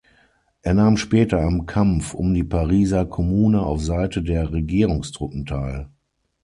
Er 0.63 0.73
nahm 0.73 0.97
später 0.97 1.41
am 1.41 1.67
Kampf 1.67 2.15
um 2.15 2.33
die 2.33 2.43
Pariser 2.43 3.05
Kommune 3.05 3.61
auf 3.61 3.83
Seite 3.83 4.23
der 4.23 4.51
Regierungstruppen 4.51 5.45
teil. 5.45 5.89